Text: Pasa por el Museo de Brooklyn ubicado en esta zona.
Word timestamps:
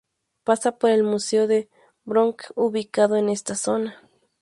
Pasa 0.43 0.79
por 0.79 0.89
el 0.89 1.03
Museo 1.03 1.45
de 1.45 1.69
Brooklyn 2.05 2.53
ubicado 2.55 3.17
en 3.17 3.29
esta 3.29 3.53
zona. 3.53 4.01